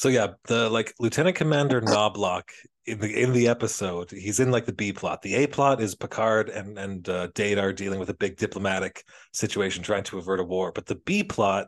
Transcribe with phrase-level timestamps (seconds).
[0.00, 2.48] So yeah, the like Lieutenant Commander Knoblauch
[2.86, 5.20] in the in the episode, he's in like the B plot.
[5.20, 9.04] The A plot is Picard and and uh, Data are dealing with a big diplomatic
[9.34, 10.72] situation, trying to avert a war.
[10.74, 11.66] But the B plot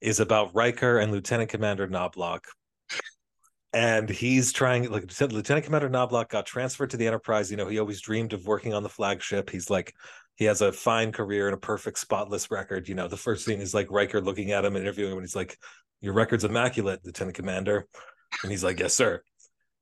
[0.00, 2.44] is about Riker and Lieutenant Commander Knoblauch.
[3.72, 7.50] And he's trying, like Lieutenant Commander Knoblauch got transferred to the Enterprise.
[7.50, 9.50] You know, he always dreamed of working on the flagship.
[9.50, 9.92] He's like,
[10.36, 12.88] he has a fine career and a perfect spotless record.
[12.88, 15.24] You know, the first scene is like Riker looking at him and interviewing him, and
[15.24, 15.58] he's like,
[16.04, 17.88] Your record's immaculate, Lieutenant Commander.
[18.42, 19.22] And he's like, Yes, sir.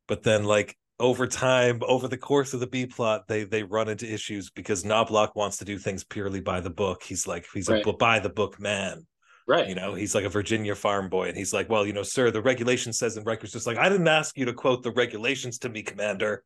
[0.06, 3.88] But then, like, over time, over the course of the B plot, they they run
[3.88, 7.02] into issues because Knoblauch wants to do things purely by the book.
[7.02, 7.84] He's like, he's right.
[7.84, 9.04] a by the book man.
[9.48, 9.68] Right.
[9.68, 11.26] You know, he's like a Virginia farm boy.
[11.26, 13.88] And he's like, well, you know, sir, the regulation says, and Riker's just like, I
[13.88, 16.44] didn't ask you to quote the regulations to me, Commander.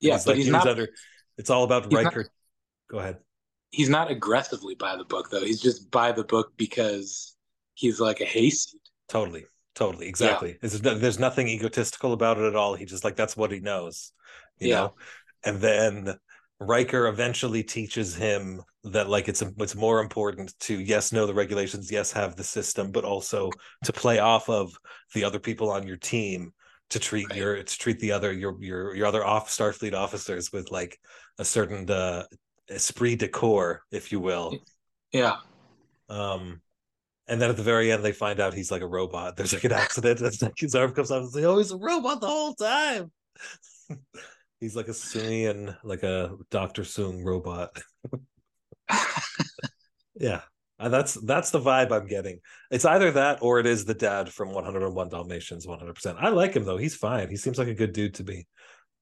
[0.00, 0.88] Yeah, he's but like, he's not, under,
[1.38, 2.24] it's all about Riker.
[2.24, 2.30] Not,
[2.90, 3.16] Go ahead.
[3.70, 5.40] He's not aggressively by the book, though.
[5.42, 7.31] He's just by the book because
[7.82, 8.80] he's like a hayseed.
[9.08, 9.44] Totally.
[9.74, 10.06] Totally.
[10.06, 10.50] Exactly.
[10.50, 10.68] Yeah.
[10.68, 12.74] There's, there's nothing egotistical about it at all.
[12.74, 14.12] He just like, that's what he knows,
[14.60, 14.74] you yeah.
[14.76, 14.94] know?
[15.44, 16.14] And then
[16.60, 21.90] Riker eventually teaches him that like it's it's more important to yes know the regulations,
[21.90, 23.50] yes have the system, but also
[23.84, 24.72] to play off of
[25.14, 26.52] the other people on your team
[26.90, 27.38] to treat right.
[27.38, 30.98] your to treat the other your your your other off Starfleet officers with like
[31.38, 32.24] a certain uh,
[32.68, 34.56] esprit de corps, if you will.
[35.12, 35.36] Yeah.
[36.08, 36.61] Um,
[37.32, 39.38] and then at the very end, they find out he's like a robot.
[39.38, 41.22] There's like an accident, and like his arm comes off.
[41.22, 43.10] And like, oh, he's a robot the whole time.
[44.60, 47.74] he's like a Soongian, like a Doctor Soong robot.
[50.14, 50.42] yeah,
[50.78, 52.40] uh, that's that's the vibe I'm getting.
[52.70, 55.66] It's either that or it is the dad from 101 Dalmatians.
[55.66, 55.94] 100.
[55.94, 56.76] percent I like him though.
[56.76, 57.30] He's fine.
[57.30, 58.46] He seems like a good dude to be.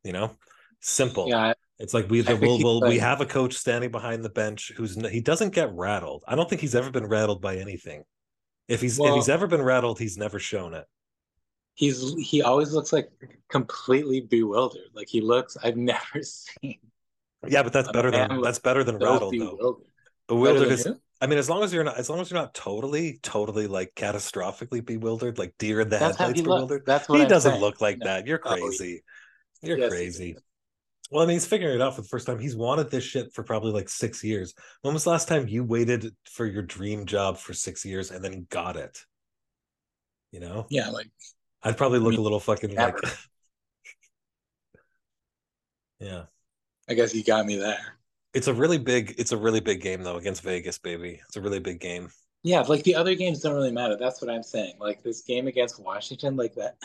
[0.04, 0.30] You know,
[0.78, 1.28] simple.
[1.28, 1.54] Yeah.
[1.80, 5.20] It's like we we'll, we'll, we have a coach standing behind the bench who's he
[5.20, 6.22] doesn't get rattled.
[6.28, 8.04] I don't think he's ever been rattled by anything.
[8.70, 10.86] If he's well, if he's ever been rattled, he's never shown it
[11.80, 13.10] he's he always looks like
[13.48, 14.90] completely bewildered.
[14.92, 16.78] Like he looks I've never seen.
[17.46, 19.58] Yeah, but that's better than that's better than rattled bewildered.
[19.60, 19.80] though.
[20.28, 20.88] Bewildered is
[21.22, 23.94] I mean, as long as you're not as long as you're not totally, totally like
[23.94, 26.84] catastrophically bewildered, like deer in the that's headlights bewildered.
[26.86, 27.62] That's what he I'm doesn't saying.
[27.62, 28.06] look like no.
[28.06, 28.26] that.
[28.26, 29.02] You're oh, crazy.
[29.02, 30.36] Oh, you're yes, crazy.
[31.10, 32.38] Well, I mean, he's figuring it out for the first time.
[32.38, 34.54] He's wanted this shit for probably like six years.
[34.82, 38.24] When was the last time you waited for your dream job for six years and
[38.24, 39.04] then got it?
[40.30, 40.66] You know?
[40.70, 41.08] Yeah, like
[41.62, 42.94] I'd probably look a little fucking like.
[45.98, 46.24] yeah.
[46.88, 47.98] I guess you got me there.
[48.32, 49.16] It's a really big.
[49.18, 51.20] It's a really big game though against Vegas, baby.
[51.26, 52.08] It's a really big game.
[52.42, 53.96] Yeah, like the other games don't really matter.
[53.96, 54.74] That's what I'm saying.
[54.78, 56.76] Like this game against Washington, like that,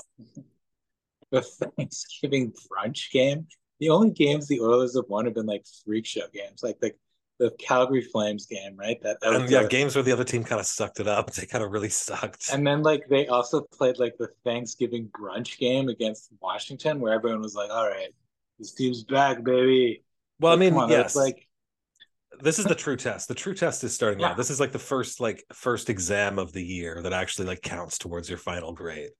[1.31, 3.47] the Thanksgiving brunch game.
[3.79, 6.93] The only games the Oilers have won have been like freak show games, like the
[7.37, 9.01] the Calgary Flames game, right?
[9.01, 11.31] That, that and yeah, the, games where the other team kind of sucked it up.
[11.35, 12.49] They kind of really sucked.
[12.53, 17.41] And then like they also played like the Thanksgiving brunch game against Washington, where everyone
[17.41, 18.13] was like, "All right,
[18.59, 20.03] this team's back, baby."
[20.39, 21.47] Well, like, I mean, on, yes, like
[22.41, 23.27] this is the true test.
[23.27, 24.29] The true test is starting yeah.
[24.29, 24.33] now.
[24.35, 27.97] This is like the first like first exam of the year that actually like counts
[27.97, 29.11] towards your final grade.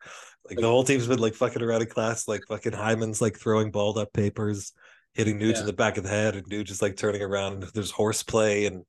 [0.46, 3.38] Like, like the whole team's been like fucking around in class, like fucking Hyman's like
[3.38, 4.74] throwing balled up papers
[5.16, 5.62] hitting Nuge yeah.
[5.62, 8.66] in the back of the head and Nuge is like turning around and there's horseplay
[8.66, 8.84] and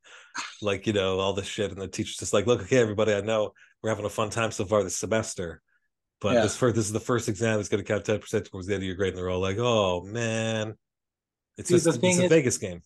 [0.61, 3.21] like you know all this shit and the teacher's just like look okay everybody I
[3.21, 3.53] know
[3.83, 5.63] we're having a fun time so far this semester
[6.21, 6.43] but yeah.
[6.43, 8.83] this first this is the first exam that's going to count 10% towards the end
[8.83, 10.75] of your grade and they're all like oh man
[11.57, 12.83] it's See, just it's a is, Vegas game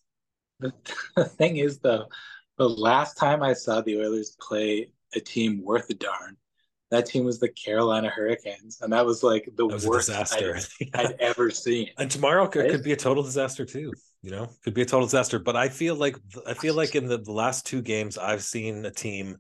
[0.60, 0.72] the,
[1.16, 2.06] the thing is though
[2.58, 6.36] the last time I saw the Oilers play a team worth a darn
[6.90, 10.88] that team was the Carolina Hurricanes, and that was like the was worst disaster I'd,
[11.06, 11.88] I'd, ever seen.
[11.98, 12.70] And tomorrow could, right?
[12.70, 13.92] could be a total disaster too.
[14.22, 15.38] You know, could be a total disaster.
[15.38, 16.16] But I feel like
[16.46, 19.38] I feel like in the, the last two games, I've seen a team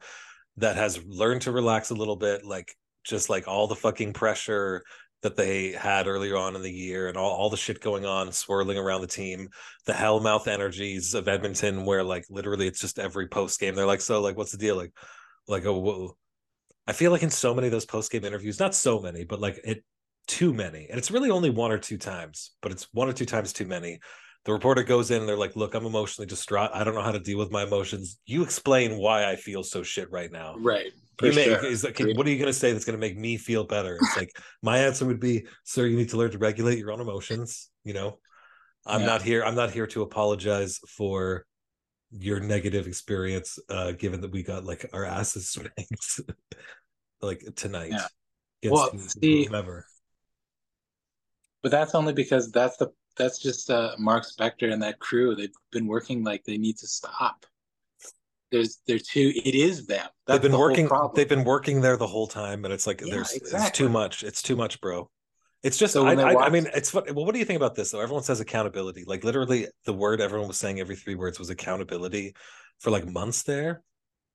[0.58, 2.74] that has learned to relax a little bit, like
[3.04, 4.84] just like all the fucking pressure
[5.22, 8.32] that they had earlier on in the year and all, all the shit going on
[8.32, 9.48] swirling around the team
[9.86, 14.00] the hellmouth energies of edmonton where like literally it's just every post game they're like
[14.00, 14.92] so like what's the deal like
[15.46, 16.14] like oh
[16.90, 19.40] I feel like in so many of those post game interviews, not so many, but
[19.40, 19.84] like it
[20.26, 23.26] too many, and it's really only one or two times, but it's one or two
[23.26, 24.00] times too many.
[24.44, 26.70] The reporter goes in and they're like, "Look, I'm emotionally distraught.
[26.72, 28.18] I don't know how to deal with my emotions.
[28.26, 30.92] You explain why I feel so shit right now." Right.
[31.22, 31.66] You make, sure.
[31.66, 33.96] is, okay, what are you going to say that's going to make me feel better?
[33.96, 37.00] It's like my answer would be, "Sir, you need to learn to regulate your own
[37.00, 38.18] emotions." You know,
[38.86, 39.06] I'm yeah.
[39.06, 39.44] not here.
[39.44, 41.44] I'm not here to apologize for
[42.10, 46.20] your negative experience uh given that we got like our asses spanked
[47.22, 48.70] like tonight yeah.
[48.70, 49.86] well see, whomever
[51.62, 55.52] but that's only because that's the that's just uh mark spector and that crew they've
[55.72, 57.46] been working like they need to stop.
[58.50, 60.08] There's they're too it is them.
[60.26, 63.14] They've been the working they've been working there the whole time and it's like Yeah,
[63.14, 65.08] there's it's too much it's too much bro.
[65.62, 67.58] It's just So I, when they I, I mean it's well what do you think
[67.58, 68.00] about this though?
[68.00, 69.04] Everyone says accountability.
[69.06, 72.34] Like literally the word everyone was saying every three words was accountability
[72.80, 73.82] for like months there.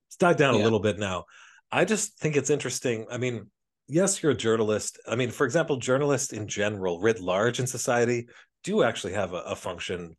[0.08, 1.24] It's died down a little bit now.
[1.70, 3.50] I just think it's interesting i mean
[3.88, 4.98] yes you're a journalist.
[5.06, 8.28] I mean for example journalists in general writ large in society
[8.66, 10.16] do actually have a, a function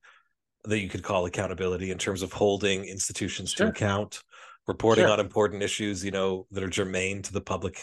[0.64, 3.68] that you could call accountability in terms of holding institutions Sure.
[3.68, 4.22] to account
[4.68, 5.12] reporting Sure.
[5.14, 7.80] on important issues you know that are germane to the public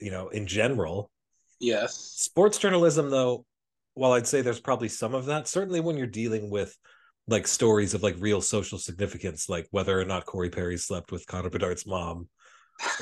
[0.00, 1.10] you know in general
[1.60, 3.44] yes sports journalism though
[3.94, 6.76] while i'd say there's probably some of that certainly when you're dealing with
[7.28, 11.26] like stories of like real social significance like whether or not corey perry slept with
[11.26, 12.28] connor bedard's mom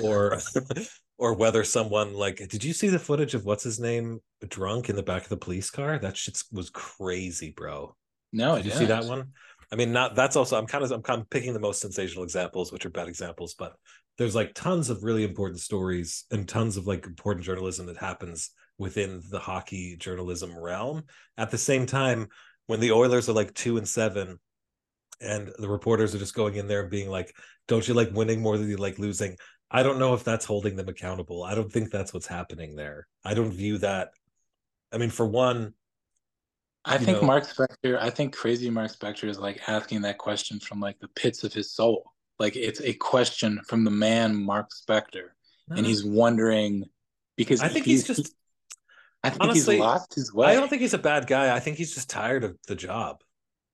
[0.03, 0.39] or
[1.19, 4.97] or whether someone like did you see the footage of what's his name drunk in
[4.97, 5.99] the back of the police car?
[5.99, 7.97] That shit was crazy bro.
[8.33, 9.33] No did you see that one?
[9.73, 12.23] I mean not that's also i'm kind of i'm kind of picking the most sensational
[12.23, 13.75] examples which are bad examples but
[14.19, 18.51] there's like tons of really important stories and tons of like important journalism that happens
[18.79, 21.05] within the hockey journalism realm.
[21.37, 22.29] At the same time
[22.67, 24.39] when the oilers are like two and seven
[25.21, 27.35] and the reporters are just going in there and being like
[27.69, 29.37] don't you like winning more than you like losing
[29.71, 33.07] i don't know if that's holding them accountable i don't think that's what's happening there
[33.25, 34.11] i don't view that
[34.93, 35.75] i mean for one
[36.87, 40.61] I think know- Mark Spector, I think crazy Mark Spector is like asking that question
[40.61, 42.13] from like the pits of his soul.
[42.39, 45.29] Like it's a question from the man Mark Spector.
[45.71, 45.87] And mm.
[45.87, 46.85] he's wondering
[47.37, 48.35] because i think he's he- just
[49.25, 50.49] I think honestly, he's lost his way.
[50.49, 51.57] I don't think he's a bad guy.
[51.57, 53.23] I think he's just tired of the job.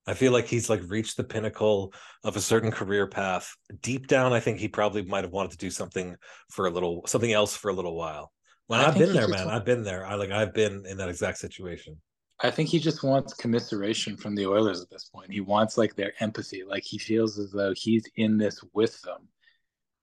[0.07, 1.93] I feel like he's like reached the pinnacle
[2.23, 3.55] of a certain career path.
[3.81, 6.15] Deep down, I think he probably might have wanted to do something
[6.49, 8.31] for a little something else for a little while.
[8.67, 9.47] When I've been there, man.
[9.47, 10.05] I've been there.
[10.05, 11.97] I like I've been in that exact situation.
[12.43, 15.31] I think he just wants commiseration from the Oilers at this point.
[15.31, 16.63] He wants like their empathy.
[16.63, 19.27] Like he feels as though he's in this with them.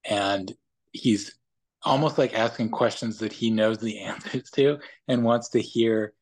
[0.04, 0.52] And
[0.92, 1.36] he's
[1.82, 4.78] almost like asking questions that he knows the answers to
[5.08, 6.12] and wants to hear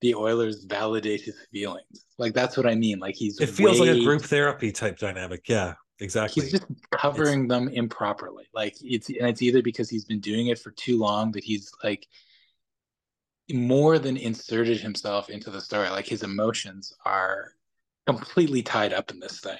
[0.00, 2.06] the Oilers validate his feelings.
[2.18, 2.98] Like that's what I mean.
[2.98, 5.48] Like he's It feels like a group therapy type dynamic.
[5.48, 6.42] Yeah, exactly.
[6.42, 8.44] He's just covering them improperly.
[8.54, 11.70] Like it's and it's either because he's been doing it for too long that he's
[11.82, 12.06] like
[13.50, 15.88] more than inserted himself into the story.
[15.88, 17.52] Like his emotions are
[18.06, 19.58] completely tied up in this thing.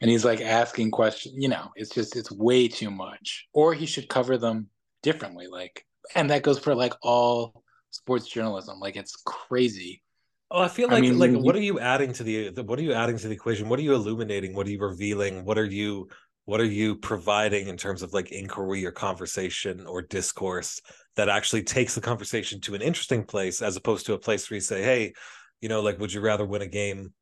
[0.00, 3.48] And he's like asking questions, you know, it's just it's way too much.
[3.52, 4.68] Or he should cover them
[5.02, 5.46] differently.
[5.46, 5.84] Like
[6.14, 8.78] and that goes for like all sports journalism.
[8.80, 10.02] Like it's crazy.
[10.50, 12.78] Oh, I feel I like mean, like what are you adding to the, the what
[12.78, 13.68] are you adding to the equation?
[13.68, 14.54] What are you illuminating?
[14.54, 15.44] What are you revealing?
[15.44, 16.08] What are you
[16.46, 20.80] what are you providing in terms of like inquiry or conversation or discourse
[21.16, 24.54] that actually takes the conversation to an interesting place as opposed to a place where
[24.54, 25.12] you say, hey,
[25.60, 27.12] you know, like would you rather win a game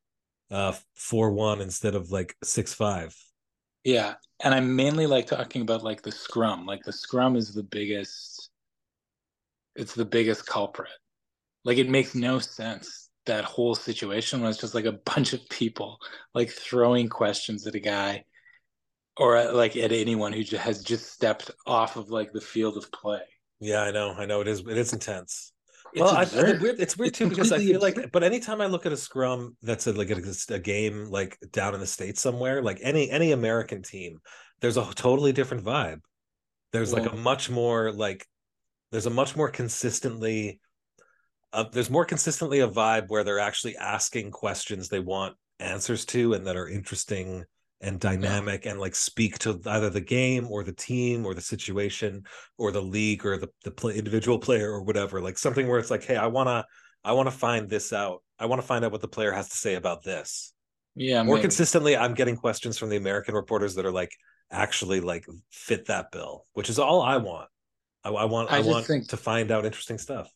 [0.53, 3.13] uh 4-1 instead of like 6-5?
[3.83, 4.15] Yeah.
[4.45, 6.65] And I mainly like talking about like the scrum.
[6.65, 8.51] Like the scrum is the biggest
[9.77, 10.91] it's the biggest culprit.
[11.65, 15.49] Like it makes no sense that whole situation when it's just like a bunch of
[15.49, 15.99] people
[16.35, 18.25] like throwing questions at a guy
[19.17, 22.91] or at, like at anyone who has just stepped off of like the field of
[22.93, 23.23] play.
[23.61, 24.13] Yeah, I know.
[24.13, 25.53] I know it is it is intense.
[25.93, 26.61] It's well, I, I absurd.
[26.61, 28.97] weird, it's weird It's too because I feel like, but anytime I look at a
[28.97, 33.11] scrum that's a, like a, a game like down in the states somewhere, like any
[33.11, 34.19] any American team,
[34.61, 36.01] there's a totally different vibe.
[36.73, 38.27] There's like a much more like
[38.91, 40.61] there's a much more consistently
[41.53, 46.35] uh, there's more consistently a vibe where they're actually asking questions they want answers to
[46.35, 47.45] and that are interesting
[47.81, 52.25] and dynamic and like speak to either the game or the team or the situation
[52.59, 55.21] or the league or the, the play, individual player or whatever.
[55.21, 56.65] Like something where it's like hey i want to
[57.05, 58.23] i want to find this out.
[58.39, 60.53] I want to find out what the player has to say about this.
[60.95, 61.43] Yeah, more maybe.
[61.43, 64.13] consistently i'm getting questions from the american reporters that are like
[64.51, 67.51] actually like fit that bill which is all i want
[68.07, 70.29] i, I want i, I want think- to find out interesting stuff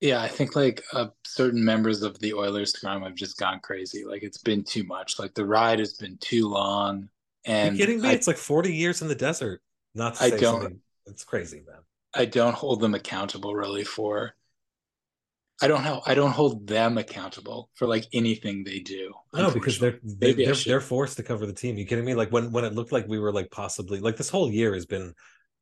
[0.00, 4.04] Yeah, I think like uh, certain members of the Oilers scrum have just gone crazy.
[4.04, 5.18] Like it's been too much.
[5.18, 7.08] Like the ride has been too long.
[7.48, 9.62] Are And you kidding me I, it's like 40 years in the desert
[9.94, 11.80] not to I say don't- something it's crazy man
[12.14, 14.34] I don't hold them accountable really for.
[15.62, 16.02] I don't know.
[16.04, 19.14] I don't hold them accountable for like anything they do.
[19.32, 21.78] No, because they're they, Maybe they're, they're forced to cover the team.
[21.78, 22.14] You kidding me?
[22.14, 24.84] Like when when it looked like we were like possibly like this whole year has
[24.84, 25.14] been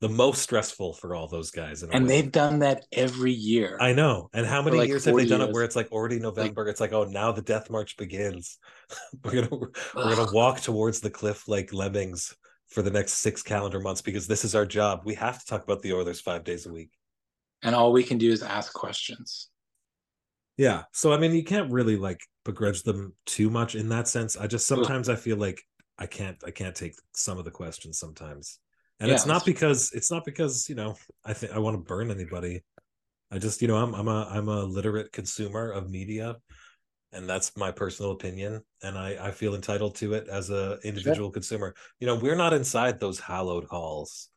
[0.04, 1.82] the most stressful for all those guys.
[1.82, 3.78] In and they've done that every year.
[3.80, 4.28] I know.
[4.34, 6.68] And how many like, years have they 40 done it where it's like already November?
[6.68, 8.58] it's like oh now the death march begins.
[9.24, 9.48] we're gonna
[9.94, 12.36] we're gonna walk towards the cliff like lemmings
[12.68, 15.00] for the next six calendar months because this is our job.
[15.06, 16.90] We have to talk about the Oilers five days a week.
[17.62, 19.48] and all we can do is ask questions.
[20.58, 20.82] Yeah.
[20.92, 24.36] So I mean, you can't really like begrudge them too much in that sense.
[24.36, 24.76] I just Ugh.
[24.76, 25.62] sometimes I feel like
[25.98, 28.58] I can't I can't take some of the questions sometimes.
[29.00, 31.82] And Yeah, it's not because it's not because, you know, I think I want to
[31.82, 32.62] burn anybody.
[33.30, 36.36] I just, you know, I'm I'm a I'm a literate consumer of media
[37.12, 41.30] and that's my personal opinion and I I feel entitled to it as a individual
[41.30, 41.74] consumer.
[42.00, 44.28] You know, we're not inside those hallowed halls,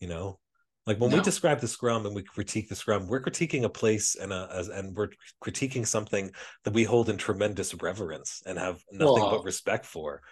[0.00, 0.38] you know.
[0.86, 4.14] Like when we describe the scrum and we critique the scrum, we're critiquing a place
[4.14, 5.10] and a as, and we're
[5.44, 6.30] critiquing something
[6.64, 10.22] that we hold in tremendous reverence and have nothing Well- but respect for.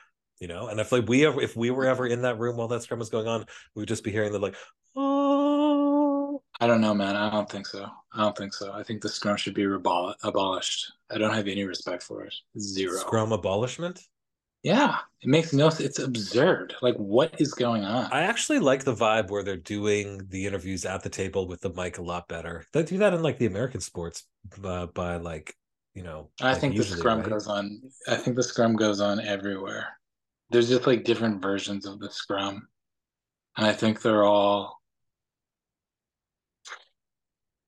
[0.41, 2.69] You know, and if like we ever if we were ever in that room while
[2.69, 4.57] that scrum was going on, we would just be hearing the like,
[4.95, 7.17] oh, I don't know, man.
[7.17, 7.89] I don't think so.
[8.13, 8.73] I don't think so.
[8.73, 10.93] I think the scrum should be rebol- abolished.
[11.11, 12.35] I don't have any respect for it.
[12.59, 12.99] Zero.
[12.99, 14.01] scrum abolishment.
[14.63, 15.69] Yeah, it makes no.
[15.69, 16.75] It's absurd.
[16.83, 18.11] Like, what is going on?
[18.11, 21.73] I actually like the vibe where they're doing the interviews at the table with the
[21.73, 22.65] mic a lot better.
[22.73, 24.25] They do that in like the American sports
[24.65, 25.55] uh, by like
[25.95, 26.31] you know.
[26.41, 27.29] I like think the scrum right?
[27.29, 27.81] goes on.
[28.09, 29.96] I think the scrum goes on everywhere.
[30.51, 32.69] There's just like different versions of the scrum,
[33.57, 34.81] and I think they're all.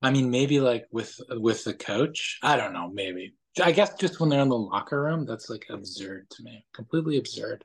[0.00, 2.38] I mean, maybe like with with the coach.
[2.42, 2.88] I don't know.
[2.92, 6.64] Maybe I guess just when they're in the locker room, that's like absurd to me.
[6.72, 7.64] Completely absurd.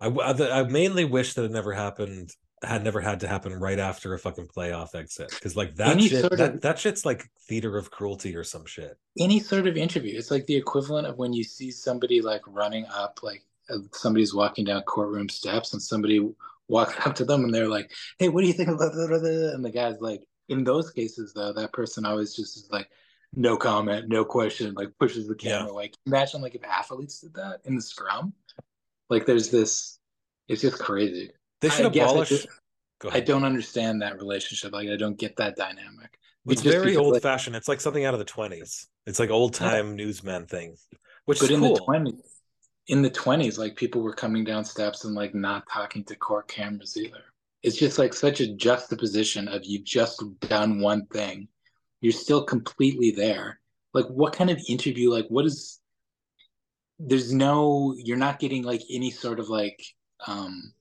[0.00, 2.30] I, I mainly wish that it never happened.
[2.64, 6.08] Had never had to happen right after a fucking playoff exit because like that Any
[6.08, 8.96] shit sort that, of- that shit's like theater of cruelty or some shit.
[9.18, 10.16] any sort of interview.
[10.16, 13.44] It's like the equivalent of when you see somebody like running up, like
[13.92, 16.26] somebody's walking down courtroom steps, and somebody
[16.68, 19.64] walks up to them and they're like, "Hey, what do you think about that?" And
[19.64, 22.88] the guy's like, in those cases, though, that person always just is like,
[23.32, 25.70] "No comment, no question," like pushes the camera Yeah.
[25.70, 25.88] away.
[25.88, 28.32] Can you Imagine like if athletes did that in the scrum.
[29.10, 29.98] Like, there's this.
[30.48, 31.30] It's just crazy.
[31.60, 32.28] They should I abolish.
[32.30, 32.48] just-
[33.10, 34.72] I don't understand that relationship.
[34.72, 36.18] Like, I don't get that dynamic.
[36.46, 37.56] It's just very old like- fashioned.
[37.56, 38.88] It's like something out of the twenties.
[39.06, 40.76] It's like old time newsman thing,
[41.24, 41.74] which but is in cool.
[41.74, 42.20] the 20s
[42.88, 46.48] in the 20s like people were coming down steps and like not talking to court
[46.48, 47.24] cameras either.
[47.62, 51.48] It's just like such a juxtaposition of you've just done one thing
[52.02, 53.60] you're still completely there.
[53.94, 55.80] Like what kind of interview like what is
[56.98, 59.82] there's no you're not getting like any sort of like
[60.26, 60.72] um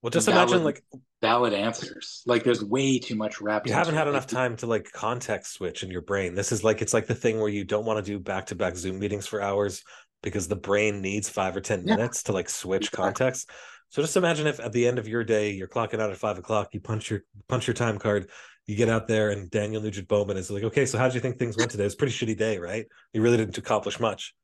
[0.00, 0.82] well, just valid- imagine like
[1.20, 2.22] valid answers.
[2.26, 5.84] Like there's way too much wrapped you haven't had enough time to like context switch
[5.84, 6.34] in your brain.
[6.34, 8.54] This is like it's like the thing where you don't want to do back to
[8.54, 9.84] back Zoom meetings for hours
[10.22, 11.96] because the brain needs five or ten Yeah.
[11.96, 13.50] minutes to like switch context.
[13.90, 16.38] So just imagine if at the end of your day you're clocking out at five
[16.38, 18.30] o'clock, you punch your punch your time card,
[18.66, 21.20] you get out there, and Daniel Nugent Bowman is like, okay, so how do you
[21.20, 21.82] think things went today?
[21.84, 22.86] It was a pretty shitty day, right?
[23.12, 24.34] You really didn't accomplish much.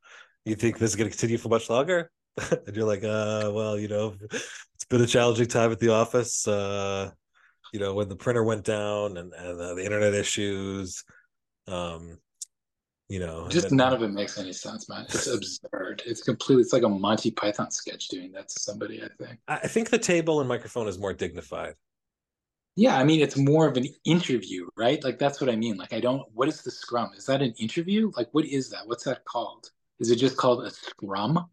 [0.44, 2.10] You think this is going to continue for much longer?
[2.50, 6.46] and you're like, uh, well, you know, it's been a challenging time at the office.
[6.46, 7.10] Uh,
[7.72, 11.04] you know, when the printer went down and and uh, the internet issues,
[11.66, 12.18] um,
[13.08, 16.72] you know, just none of it makes any sense man it's absurd it's completely it's
[16.74, 20.40] like a monty python sketch doing that to somebody i think I think the table
[20.40, 21.74] and microphone is more dignified.
[22.76, 25.02] Yeah, I mean, it's more of an interview, right?
[25.02, 25.76] Like that's what I mean.
[25.76, 26.22] Like I don't.
[26.32, 27.10] What is the scrum?
[27.16, 28.12] Is that an interview?
[28.16, 28.86] Like what is that?
[28.86, 29.70] What's that called?
[29.98, 31.44] Is it just called a scrum?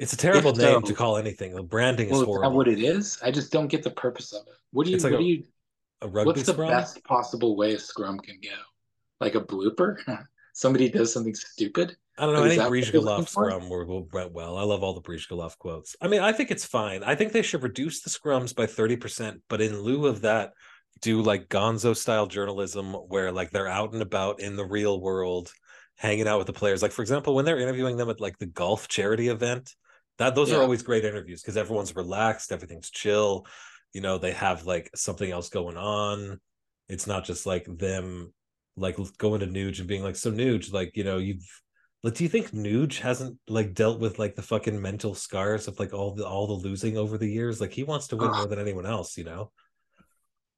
[0.00, 1.54] It's a terrible If name so- to call anything.
[1.54, 2.56] The branding is Well, is horrible.
[2.56, 3.16] what it is?
[3.22, 4.54] I just don't get the purpose of it.
[4.72, 4.96] What do you?
[4.96, 5.44] It's like what a do you?
[6.00, 8.56] a rugby What's the best possible way a scrum can go?
[9.20, 9.98] Like a blooper?
[10.52, 11.96] Somebody does something stupid.
[12.18, 12.44] I don't know.
[12.44, 13.70] Is think that what Brice you're looking scrum
[14.12, 14.58] went well.
[14.58, 15.96] I love all the Galov quotes.
[16.00, 17.02] I mean, I think it's fine.
[17.02, 20.52] I think they should reduce the scrums by 30%, but in lieu of that,
[21.00, 25.50] do like gonzo style journalism where like they're out and about in the real world,
[25.96, 26.82] hanging out with the players.
[26.82, 29.74] Like, for example, when they're interviewing them at like the golf charity event,
[30.18, 33.46] that those are always great interviews because everyone's relaxed, everything's chill.
[33.94, 36.40] You know, they have like something else going on.
[36.88, 38.34] It's not just like them
[38.76, 41.44] like going to Nuge and being like, so Nuge, like, you know, you've
[42.02, 45.78] like do you think Nuge hasn't like dealt with like the fucking mental scars of
[45.78, 47.60] like all the all the losing over the years?
[47.60, 49.52] Like he wants to win more than anyone else, you know?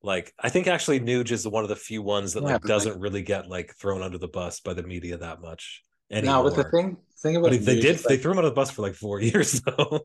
[0.02, 3.00] Like I think actually Nuge is one of the few ones that Yeah, like doesn't
[3.00, 5.83] really get like thrown under the bus by the media that much
[6.23, 6.50] No, anymore.
[6.50, 8.71] but the thing thing about But they did is, they threw him under the bus
[8.71, 10.00] for like four years though.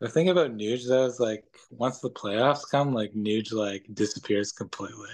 [0.00, 4.52] the thing about Nuge though is like once the playoffs come, like Nuge like disappears
[4.52, 5.08] completely.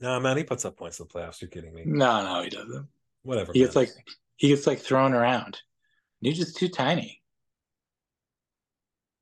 [0.00, 1.40] No man, he puts up points in the playoffs.
[1.40, 1.82] You're kidding me.
[1.84, 2.86] No, no, he doesn't.
[3.22, 3.52] Whatever.
[3.52, 3.90] He gets like
[4.36, 5.58] he gets like thrown around.
[6.24, 7.20] Nuge is too tiny.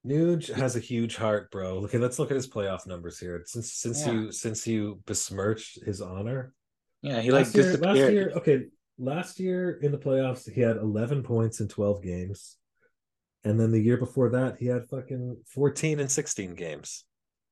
[0.07, 1.79] Nuge has a huge heart, bro.
[1.85, 3.43] Okay, let's look at his playoff numbers here.
[3.45, 4.13] Since since Yeah.
[4.13, 6.55] you since you besmirched his honor,
[7.03, 7.97] Yeah, he like last year, disappeared.
[7.97, 8.65] last year, okay,
[8.99, 12.57] last year in the playoffs, he had 11 points in 12 games.
[13.45, 17.05] And then the year before that, he had fucking 14 and 16 games.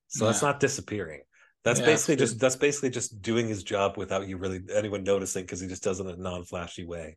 [0.08, 1.22] So that's not disappearing.
[1.64, 5.02] That's Yeah, basically it's just that's basically just doing his job without you really anyone
[5.02, 7.16] noticing because he just does it in a non-flashy way.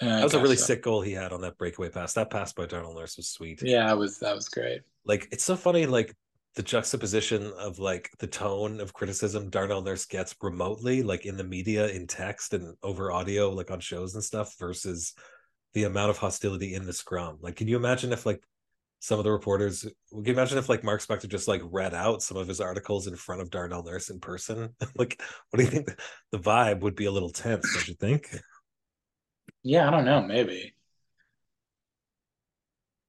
[0.00, 2.14] Uh, that was a really sick goal he had on that breakaway pass.
[2.14, 3.60] That pass by Darnell Nurse was sweet.
[3.62, 4.82] Yeah, it was that was great.
[5.04, 6.14] Like it's so funny, like
[6.54, 11.44] the juxtaposition of like the tone of criticism Darnell Nurse gets remotely, like in the
[11.44, 15.14] media, in text and over audio, like on shows and stuff, versus
[15.74, 17.38] the amount of hostility in the scrum.
[17.40, 18.42] Like, can you imagine if like
[19.00, 22.22] some of the reporters can you imagine if like Mark Spector just like read out
[22.22, 24.74] some of his articles in front of Darnell Nurse in person?
[24.96, 25.94] like, what do you think
[26.32, 28.38] the vibe would be a little tense, don't you think?
[29.62, 30.74] Yeah, I don't know, maybe.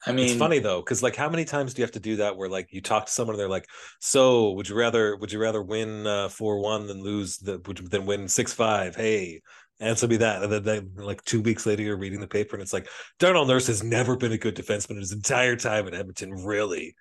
[0.06, 2.16] I mean, it's funny though, because like, how many times do you have to do
[2.18, 2.36] that?
[2.36, 3.68] Where like you talk to someone, and they're like,
[4.00, 7.62] "So, would you rather would you rather win uh, four uh, one than lose the
[7.68, 8.96] would you, than win six five?
[8.96, 9.42] Hey,
[9.82, 12.64] answer me that." And then they, like two weeks later, you're reading the paper, and
[12.64, 12.88] it's like
[13.20, 16.32] Darnell Nurse has never been a good defenseman in his entire time at Edmonton.
[16.32, 16.96] Really,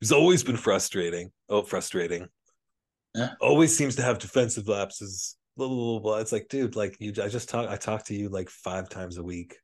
[0.00, 1.30] he's always been frustrating.
[1.48, 2.28] Oh, frustrating.
[3.14, 3.30] Yeah.
[3.40, 5.36] Always seems to have defensive lapses.
[5.56, 8.28] Blah, blah, blah, It's like, dude, like you, I just talk, I talk to you
[8.28, 9.54] like five times a week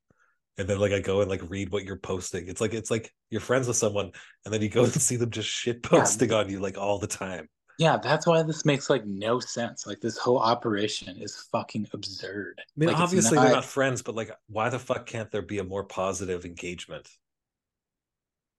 [0.60, 2.46] and then like I go and like read what you're posting.
[2.46, 4.12] It's like it's like you're friends with someone,
[4.44, 6.36] and then you go and see them just shit posting yeah.
[6.36, 7.48] on you like all the time.
[7.80, 9.86] Yeah, that's why this makes like no sense.
[9.86, 12.60] Like this whole operation is fucking absurd.
[12.60, 13.44] I mean, like, obviously not...
[13.44, 17.08] they're not friends, but like, why the fuck can't there be a more positive engagement?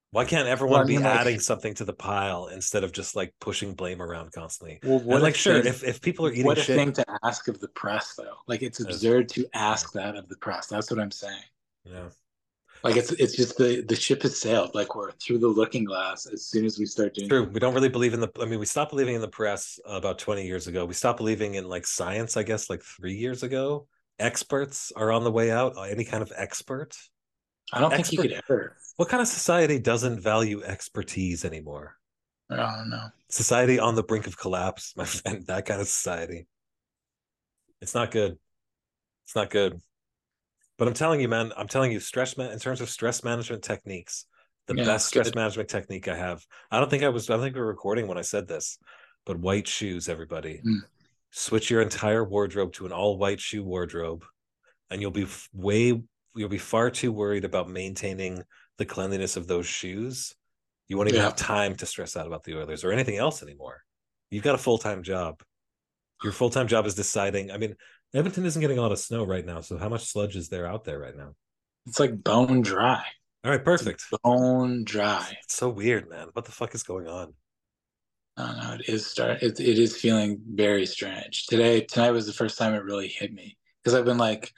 [0.10, 2.94] Why can't everyone well, I mean, be like, adding something to the pile instead of
[2.94, 4.80] just like pushing blame around constantly?
[4.84, 7.48] Well, what like sure, if, if people are eating what a shit, thing to ask
[7.48, 8.38] of the press though.
[8.48, 10.66] Like it's absurd to ask that of the press.
[10.66, 11.44] That's what I'm saying.
[11.86, 12.10] Yeah.
[12.83, 14.74] Like it's it's just the the ship has sailed.
[14.74, 17.29] Like we're through the looking glass as soon as we start doing.
[17.29, 17.44] True.
[17.44, 18.29] We don't really believe in the.
[18.39, 20.85] I mean, we stopped believing in the press about twenty years ago.
[20.85, 22.37] We stopped believing in like science.
[22.37, 23.87] I guess like three years ago.
[24.20, 25.77] Experts are on the way out.
[25.77, 26.96] Uh, any kind of expert.
[27.74, 28.77] I don't Expert, think you could ever.
[28.98, 31.98] What kind of society doesn't value expertise anymore?
[32.50, 33.07] I don't know.
[33.29, 35.46] Society on the brink of collapse, my friend.
[35.48, 36.48] That kind of society.
[37.79, 38.37] It's not good.
[39.25, 39.81] It's not good.
[40.81, 43.61] But I'm telling you, man, I'm telling you, stress man in terms of stress management
[43.61, 44.25] techniques,
[44.65, 45.35] the yeah, best stress good.
[45.35, 46.44] management technique I have.
[46.72, 47.29] I don't think I was.
[47.29, 48.79] I don't think we were recording when I said this,
[49.24, 50.59] but white shoes, everybody.
[50.65, 50.79] Mm.
[51.29, 54.25] Switch your entire wardrobe to an all white shoe wardrobe,
[54.89, 56.01] and you'll be way.
[56.33, 58.41] You'll be far too worried about maintaining
[58.79, 60.33] the cleanliness of those shoes.
[60.87, 61.25] You won't even yeah.
[61.25, 63.83] have time to stress out about the Oilers or anything else anymore.
[64.31, 65.44] You've got a full time job.
[66.24, 67.51] Your full time job is deciding.
[67.51, 67.75] I mean,
[68.13, 70.67] Edmonton isn't getting a lot of snow right now, so how much sludge is there
[70.67, 71.33] out there right now?
[71.87, 73.03] It's like bone dry.
[73.43, 74.05] All right, perfect.
[74.24, 75.37] bone dry.
[75.43, 76.27] It's so weird, man.
[76.33, 77.33] What the fuck is going on?
[78.37, 78.74] I don't know.
[78.74, 79.41] It is start.
[79.41, 81.81] It, it is feeling very strange today.
[81.81, 84.51] Tonight was the first time it really hit me because I've been like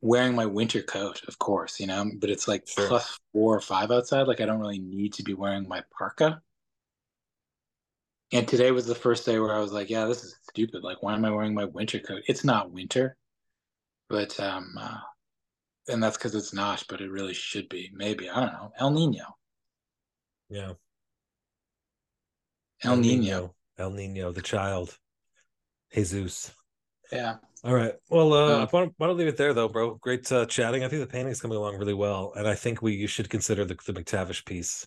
[0.00, 2.88] wearing my winter coat, of course, you know, but it's like sure.
[2.88, 4.26] plus four or five outside.
[4.26, 6.40] Like I don't really need to be wearing my parka.
[8.32, 10.82] And today was the first day where I was like, yeah, this is stupid.
[10.82, 12.22] Like, why am I wearing my winter coat?
[12.26, 13.16] It's not winter,
[14.08, 14.98] but, um, uh,
[15.88, 17.90] and that's because it's not, but it really should be.
[17.94, 18.28] Maybe.
[18.28, 18.72] I don't know.
[18.78, 19.36] El Nino.
[20.48, 20.72] Yeah.
[22.82, 23.22] El, El Nino.
[23.22, 23.54] Nino.
[23.78, 24.96] El Nino, the child.
[25.92, 26.52] Jesus.
[27.12, 27.36] Yeah.
[27.62, 27.94] All right.
[28.10, 29.94] Well, uh, uh, why, don't, leave it there, though, bro?
[29.94, 30.84] Great uh, chatting.
[30.84, 33.64] I think the painting's coming along really well, and I think we you should consider
[33.64, 34.86] the, the McTavish piece.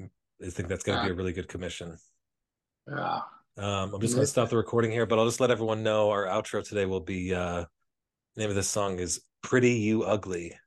[0.00, 1.96] I think that's going to uh, be a really good commission.
[2.88, 3.20] Yeah.
[3.56, 6.10] Um, I'm just going to stop the recording here, but I'll just let everyone know
[6.10, 7.64] our outro today will be uh,
[8.36, 10.58] name of this song is "Pretty You Ugly"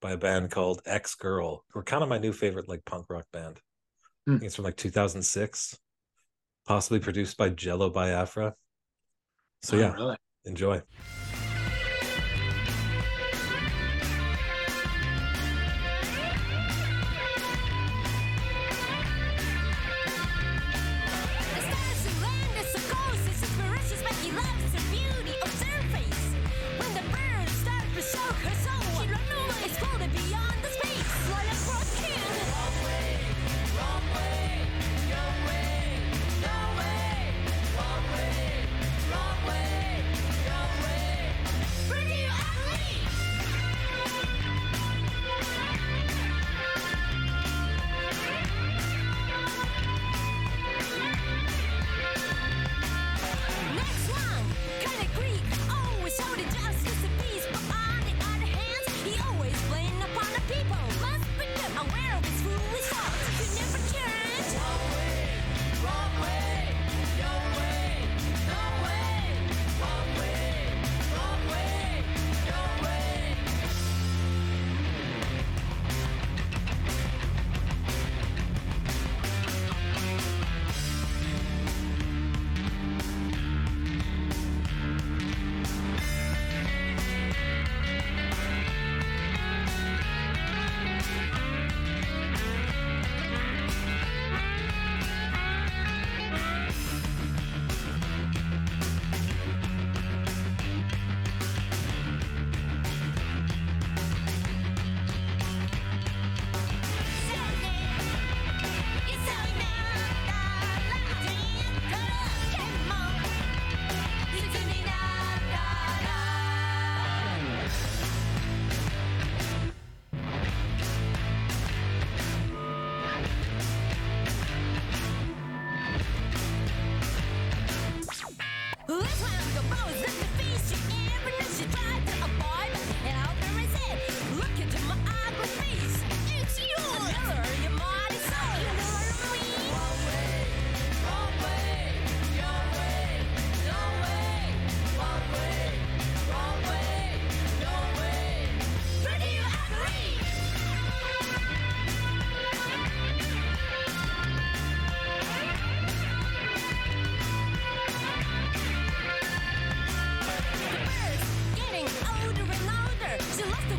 [0.00, 1.64] by a band called X Girl.
[1.74, 3.60] We're kind of my new favorite like punk rock band.
[4.26, 5.78] I think it's from like 2006,
[6.66, 8.54] possibly produced by Jello Biafra.
[9.62, 10.16] So oh, yeah, really?
[10.44, 10.82] enjoy.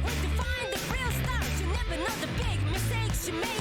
[0.04, 3.61] But to find the real stars, you never know the big mistakes you make.